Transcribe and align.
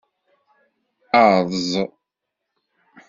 Erẓ. 1.23 1.71